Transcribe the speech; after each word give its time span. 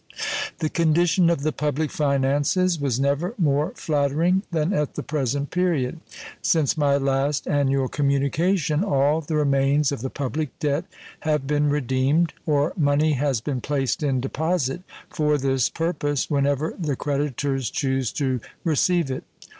The 0.57 0.69
condition 0.71 1.29
of 1.29 1.43
the 1.43 1.51
public 1.51 1.91
finances 1.91 2.79
was 2.79 2.99
never 2.99 3.35
more 3.37 3.71
flattering 3.75 4.41
than 4.49 4.73
at 4.73 4.95
the 4.95 5.03
present 5.03 5.51
period. 5.51 5.99
Since 6.41 6.75
my 6.75 6.97
last 6.97 7.47
annual 7.47 7.87
communication 7.87 8.83
all 8.83 9.21
the 9.21 9.35
remains 9.35 9.91
of 9.91 10.01
the 10.01 10.09
public 10.09 10.57
debt 10.57 10.85
have 11.19 11.45
been 11.45 11.69
redeemed, 11.69 12.33
or 12.47 12.73
money 12.75 13.11
has 13.13 13.41
been 13.41 13.61
placed 13.61 14.01
in 14.01 14.19
deposit 14.19 14.81
for 15.11 15.37
this 15.37 15.69
purpose 15.69 16.31
when 16.31 16.47
ever 16.47 16.73
the 16.79 16.95
creditors 16.95 17.69
choose 17.69 18.11
to 18.13 18.39
receive 18.65 19.11
it. 19.11 19.23